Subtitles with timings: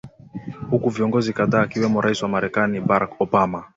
[0.69, 3.63] huku viongozi kadhaa akiwemo rais wa marekani barack obama